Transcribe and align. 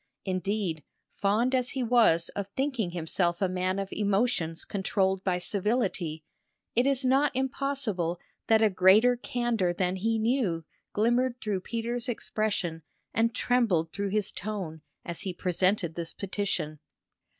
Indeed, 0.25 0.83
fond 1.13 1.53
as 1.53 1.69
he 1.77 1.83
was 1.83 2.29
of 2.29 2.47
thinking 2.47 2.89
himself 2.89 3.39
a 3.39 3.47
man 3.47 3.77
of 3.77 3.89
emotions 3.93 4.65
controlled 4.65 5.23
by 5.23 5.37
civility, 5.37 6.23
it 6.75 6.87
is 6.87 7.05
not 7.05 7.35
impossible 7.35 8.19
that 8.47 8.63
a 8.63 8.71
greater 8.71 9.15
candour 9.15 9.73
than 9.73 9.97
he 9.97 10.17
knew 10.17 10.65
glimmered 10.91 11.39
through 11.39 11.61
Peter's 11.61 12.09
expression 12.09 12.81
and 13.13 13.35
trembled 13.35 13.91
through 13.91 14.09
his 14.09 14.31
tone 14.31 14.81
as 15.05 15.21
he 15.21 15.35
presented 15.35 15.93
this 15.93 16.13
petition. 16.13 16.79